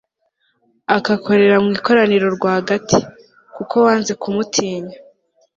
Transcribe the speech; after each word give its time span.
akakoreka 0.97 1.57
mu 1.63 1.69
ikoraniro 1.77 2.27
rwagati, 2.37 2.99
kuko 3.55 3.73
wanze 3.85 4.11
kumutinya 4.21 4.95